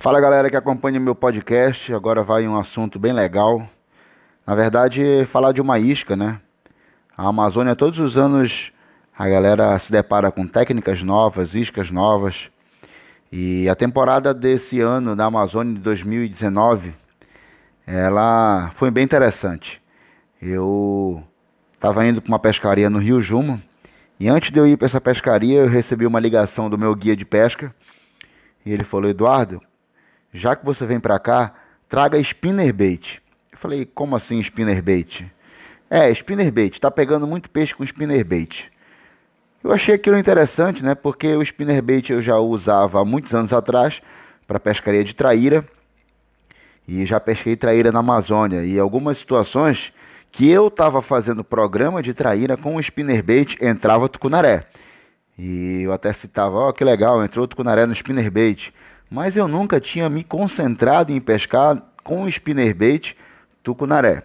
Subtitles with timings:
[0.00, 1.92] Fala galera que acompanha meu podcast.
[1.92, 3.68] Agora vai um assunto bem legal.
[4.46, 6.40] Na verdade, falar de uma isca, né?
[7.14, 8.72] A Amazônia, todos os anos,
[9.16, 12.50] a galera se depara com técnicas novas, iscas novas.
[13.30, 16.94] E a temporada desse ano da Amazônia de 2019,
[17.86, 19.82] ela foi bem interessante.
[20.40, 21.22] Eu
[21.74, 23.62] estava indo para uma pescaria no Rio Juma
[24.18, 27.14] e antes de eu ir para essa pescaria, eu recebi uma ligação do meu guia
[27.14, 27.74] de pesca
[28.64, 29.60] e ele falou: Eduardo,
[30.32, 31.52] já que você vem para cá,
[31.88, 33.20] traga spinnerbait.
[33.52, 35.30] Eu falei, como assim spinnerbait?
[35.88, 38.70] É, spinnerbait, está pegando muito peixe com spinnerbait.
[39.62, 40.94] Eu achei aquilo interessante, né?
[40.94, 44.00] Porque o spinnerbait eu já usava há muitos anos atrás
[44.46, 45.64] para pescaria de traíra.
[46.88, 48.64] E já pesquei traíra na Amazônia.
[48.64, 49.92] E algumas situações
[50.32, 54.64] que eu estava fazendo programa de traíra com o spinnerbait entrava tucunaré.
[55.38, 58.72] E eu até citava, ó, oh, que legal, entrou tucunaré no spinnerbait
[59.10, 63.14] mas eu nunca tinha me concentrado em pescar com o spinnerbait
[63.62, 64.22] tucunaré.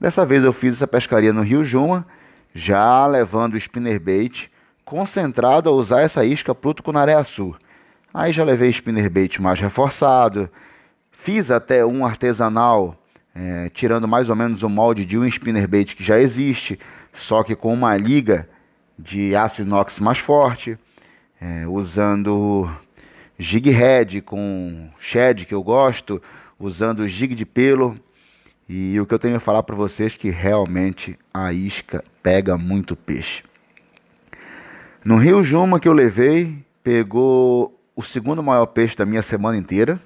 [0.00, 2.06] Dessa vez eu fiz essa pescaria no Rio Juma,
[2.54, 4.50] já levando o spinnerbait
[4.84, 7.54] concentrado a usar essa isca para o tucunaré açu.
[8.12, 10.48] Aí já levei spinnerbait mais reforçado,
[11.10, 12.96] fiz até um artesanal,
[13.34, 16.78] é, tirando mais ou menos o molde de um spinnerbait que já existe,
[17.12, 18.48] só que com uma liga
[18.98, 20.78] de aço inox mais forte,
[21.40, 22.70] é, usando
[23.38, 26.20] jig head com shed que eu gosto,
[26.58, 27.94] usando jig de pelo.
[28.68, 32.56] E o que eu tenho a falar para vocês é que realmente a isca pega
[32.56, 33.42] muito peixe.
[35.04, 40.00] No Rio Juma que eu levei, pegou o segundo maior peixe da minha semana inteira.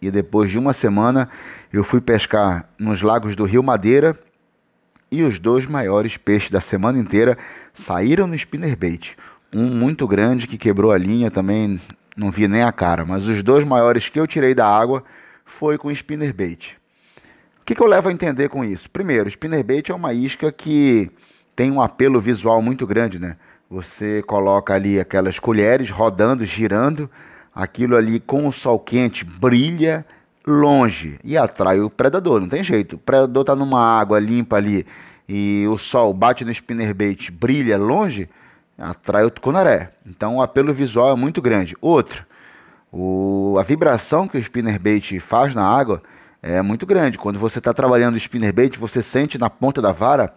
[0.00, 1.28] E depois de uma semana
[1.72, 4.18] eu fui pescar nos lagos do Rio Madeira
[5.10, 7.38] e os dois maiores peixes da semana inteira
[7.72, 9.14] saíram no spinnerbait.
[9.54, 11.80] Um muito grande que quebrou a linha também
[12.16, 15.02] não vi nem a cara, mas os dois maiores que eu tirei da água
[15.44, 16.76] foi com spinnerbait.
[17.60, 18.90] O que, que eu levo a entender com isso?
[18.90, 21.10] Primeiro, spinnerbait é uma isca que
[21.56, 23.36] tem um apelo visual muito grande, né?
[23.70, 27.10] Você coloca ali aquelas colheres rodando, girando,
[27.54, 30.04] aquilo ali com o sol quente brilha
[30.46, 32.96] longe e atrai o predador, não tem jeito.
[32.96, 34.86] O predador está numa água limpa ali
[35.28, 38.28] e o sol bate no spinnerbait, brilha longe,
[38.78, 39.90] atrai o tucunaré.
[40.06, 41.76] Então o apelo visual é muito grande.
[41.80, 42.24] Outro,
[42.92, 46.02] o, a vibração que o spinnerbait faz na água
[46.42, 47.18] é muito grande.
[47.18, 50.32] Quando você está trabalhando o spinnerbait, você sente na ponta da vara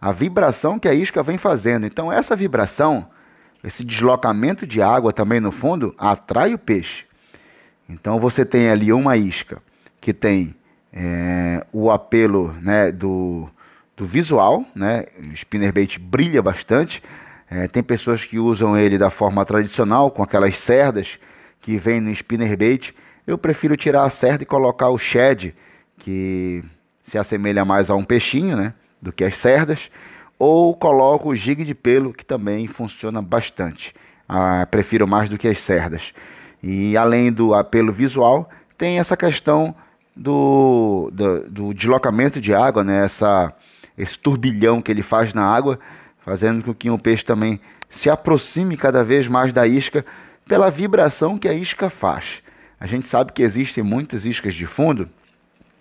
[0.00, 1.86] a vibração que a isca vem fazendo.
[1.86, 3.04] Então essa vibração,
[3.62, 7.04] esse deslocamento de água também no fundo, atrai o peixe.
[7.88, 9.58] Então você tem ali uma isca
[10.00, 10.54] que tem
[10.92, 13.48] é, o apelo né, do,
[13.96, 15.06] do visual, né?
[15.18, 17.02] o spinnerbait brilha bastante,
[17.54, 21.18] é, tem pessoas que usam ele da forma tradicional, com aquelas cerdas
[21.60, 22.94] que vem no spinnerbait.
[23.26, 25.54] Eu prefiro tirar a cerda e colocar o shed,
[25.98, 26.64] que
[27.02, 29.90] se assemelha mais a um peixinho, né, do que as cerdas.
[30.38, 33.94] Ou coloco o jig de pelo, que também funciona bastante.
[34.26, 36.14] Ah, prefiro mais do que as cerdas.
[36.62, 38.48] E além do apelo visual,
[38.78, 39.74] tem essa questão
[40.16, 43.04] do, do, do deslocamento de água, né?
[43.04, 43.52] Essa,
[43.96, 45.78] esse turbilhão que ele faz na água
[46.24, 47.60] fazendo com que o peixe também
[47.90, 50.04] se aproxime cada vez mais da isca
[50.46, 52.42] pela vibração que a isca faz.
[52.80, 55.08] A gente sabe que existem muitas iscas de fundo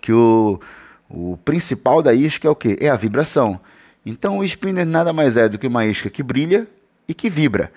[0.00, 0.60] que o,
[1.08, 2.76] o principal da isca é o que?
[2.80, 3.58] É a vibração.
[4.04, 6.66] Então o spinner nada mais é do que uma isca que brilha
[7.08, 7.72] e que vibra.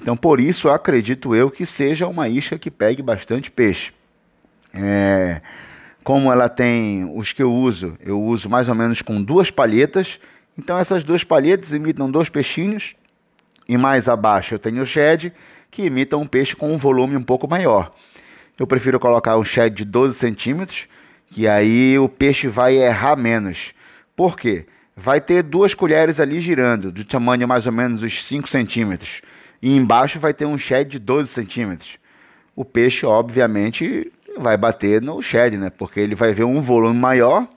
[0.00, 3.92] Então por isso acredito eu que seja uma isca que pegue bastante peixe.
[4.72, 5.40] É,
[6.02, 10.20] como ela tem os que eu uso, eu uso mais ou menos com duas palhetas
[10.56, 12.94] então essas duas palhetas imitam dois peixinhos
[13.68, 15.32] e mais abaixo eu tenho o shed
[15.74, 17.90] que imita um peixe com um volume um pouco maior.
[18.56, 20.86] Eu prefiro colocar um shed de 12 centímetros,
[21.32, 23.72] que aí o peixe vai errar menos.
[24.14, 24.66] Por quê?
[24.96, 29.20] Vai ter duas colheres ali girando, de tamanho mais ou menos uns 5 centímetros.
[29.60, 31.98] E embaixo vai ter um shed de 12 centímetros.
[32.54, 35.70] O peixe, obviamente, vai bater no shed, né?
[35.70, 37.48] Porque ele vai ver um volume maior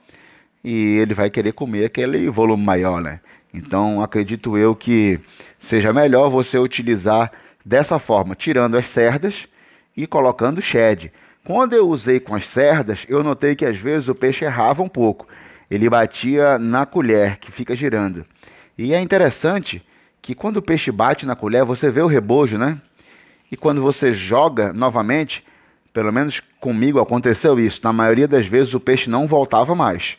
[0.64, 3.20] e ele vai querer comer aquele volume maior, né?
[3.54, 5.20] Então acredito eu que
[5.58, 7.32] seja melhor você utilizar
[7.66, 9.48] dessa forma, tirando as cerdas
[9.96, 11.12] e colocando shed.
[11.44, 14.90] Quando eu usei com as cerdas, eu notei que às vezes o peixe errava um
[14.90, 15.28] pouco.
[15.72, 18.26] Ele batia na colher que fica girando.
[18.78, 19.82] E é interessante
[20.22, 22.80] que quando o peixe bate na colher, você vê o rebojo, né?
[23.52, 25.44] E quando você joga novamente,
[25.94, 30.18] pelo menos comigo aconteceu isso, na maioria das vezes o peixe não voltava mais.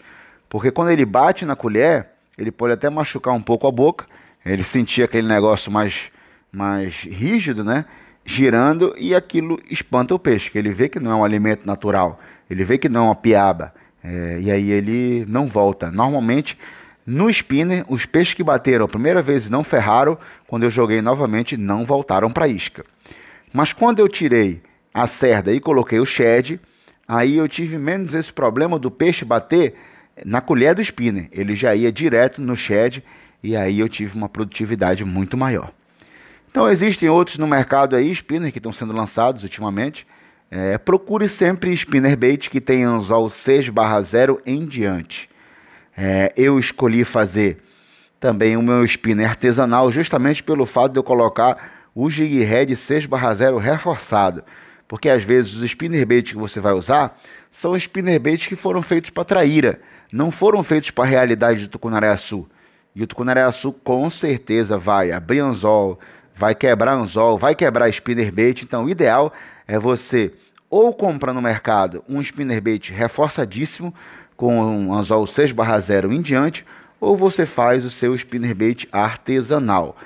[0.48, 4.06] Porque quando ele bate na colher, ele pode até machucar um pouco a boca,
[4.44, 6.10] ele sentia aquele negócio mais,
[6.52, 7.84] mais rígido, né?
[8.28, 12.20] girando e aquilo espanta o peixe, que ele vê que não é um alimento natural,
[12.48, 13.72] ele vê que não é uma piaba,
[14.04, 15.90] é, e aí ele não volta.
[15.90, 16.58] Normalmente,
[17.06, 21.00] no spinner, os peixes que bateram a primeira vez e não ferraram, quando eu joguei
[21.00, 22.84] novamente, não voltaram para a isca.
[23.50, 24.60] Mas quando eu tirei
[24.92, 26.60] a cerda e coloquei o shed,
[27.08, 29.74] aí eu tive menos esse problema do peixe bater
[30.24, 31.28] na colher do spinner.
[31.32, 33.02] Ele já ia direto no shed
[33.42, 35.72] e aí eu tive uma produtividade muito maior.
[36.50, 40.06] Então existem outros no mercado aí, spinner que estão sendo lançados ultimamente.
[40.50, 45.28] É, procure sempre spinner bait que tenha anzol 6/0 em diante.
[45.96, 47.58] É, eu escolhi fazer
[48.18, 53.58] também o meu spinner artesanal justamente pelo fato de eu colocar o jig head 6/0
[53.58, 54.42] reforçado,
[54.86, 57.18] porque às vezes os spinner baits que você vai usar
[57.50, 59.80] são spinner baits que foram feitos para traíra,
[60.12, 62.46] não foram feitos para a realidade do tucunaré-açu.
[62.94, 65.98] E o tucunaré-açu com certeza vai abrir anzol,
[66.34, 68.62] vai quebrar anzol, vai quebrar spinner bait.
[68.62, 69.32] Então, o ideal
[69.66, 70.32] é você
[70.70, 73.94] ou comprar no mercado um spinner bait reforçadíssimo
[74.36, 76.64] com um anzol 6/0 em diante,
[77.00, 79.96] ou você faz o seu spinner bait artesanal.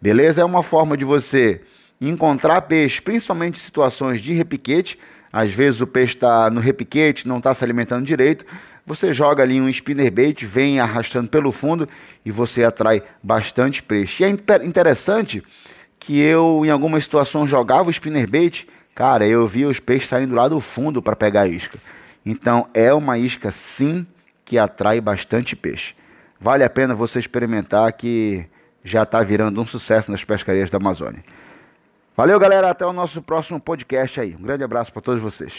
[0.00, 0.40] Beleza?
[0.40, 1.60] É uma forma de você
[2.00, 4.98] encontrar peixe, principalmente em situações de repiquete.
[5.32, 8.44] Às vezes o peixe está no repiquete, não está se alimentando direito.
[8.86, 11.86] Você joga ali um spinnerbait, vem arrastando pelo fundo
[12.24, 14.22] e você atrai bastante peixe.
[14.22, 14.30] E é
[14.64, 15.42] interessante
[16.00, 20.48] que eu, em alguma situação, jogava o spinnerbait, cara, eu via os peixes saindo lá
[20.48, 21.78] do fundo para pegar a isca.
[22.26, 24.06] Então é uma isca sim
[24.44, 25.94] que atrai bastante peixe.
[26.40, 28.44] Vale a pena você experimentar que
[28.84, 31.20] já está virando um sucesso nas pescarias da Amazônia.
[32.16, 32.68] Valeu, galera.
[32.68, 34.34] Até o nosso próximo podcast aí.
[34.34, 35.54] Um grande abraço para todos vocês.